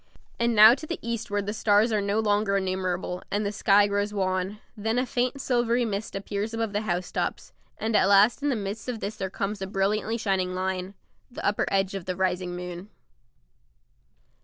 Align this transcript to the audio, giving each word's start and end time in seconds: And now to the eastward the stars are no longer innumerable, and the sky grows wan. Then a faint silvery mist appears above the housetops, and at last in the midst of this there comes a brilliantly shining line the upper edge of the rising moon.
And 0.39 0.55
now 0.55 0.73
to 0.73 0.87
the 0.87 0.97
eastward 1.03 1.45
the 1.45 1.53
stars 1.53 1.91
are 1.91 2.01
no 2.01 2.19
longer 2.19 2.57
innumerable, 2.57 3.21
and 3.29 3.45
the 3.45 3.51
sky 3.51 3.85
grows 3.85 4.11
wan. 4.15 4.57
Then 4.75 4.97
a 4.97 5.05
faint 5.05 5.39
silvery 5.39 5.85
mist 5.85 6.15
appears 6.15 6.55
above 6.55 6.73
the 6.73 6.81
housetops, 6.81 7.53
and 7.77 7.95
at 7.95 8.07
last 8.09 8.41
in 8.41 8.49
the 8.49 8.55
midst 8.55 8.89
of 8.89 8.99
this 8.99 9.17
there 9.17 9.29
comes 9.29 9.61
a 9.61 9.67
brilliantly 9.67 10.17
shining 10.17 10.55
line 10.55 10.95
the 11.29 11.45
upper 11.45 11.67
edge 11.69 11.93
of 11.93 12.05
the 12.05 12.15
rising 12.15 12.55
moon. 12.55 12.89